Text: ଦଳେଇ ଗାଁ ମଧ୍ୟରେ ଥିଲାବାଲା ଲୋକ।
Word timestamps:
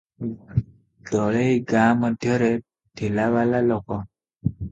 ଦଳେଇ 1.09 1.59
ଗାଁ 1.73 1.91
ମଧ୍ୟରେ 1.99 2.49
ଥିଲାବାଲା 3.01 3.63
ଲୋକ। 3.69 4.01